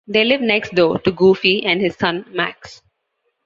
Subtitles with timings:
[0.07, 2.81] They live next door to Goofy and his son, Max.